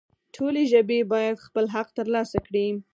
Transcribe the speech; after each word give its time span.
ټولې 0.35 0.63
ژبې 0.71 0.99
باید 1.13 1.43
خپل 1.47 1.65
حق 1.73 1.87
ترلاسه 1.97 2.37
کړي 2.47 2.67